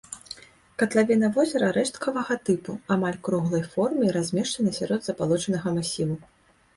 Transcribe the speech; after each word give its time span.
Катлавіна 0.81 1.27
возера 1.35 1.67
рэшткавага 1.77 2.37
тыпу, 2.49 2.75
амаль 2.95 3.19
круглай 3.27 3.63
формы 3.73 4.03
і 4.07 4.15
размешчана 4.17 4.73
сярод 4.79 4.99
забалочанага 5.09 5.75
масіву. 5.77 6.17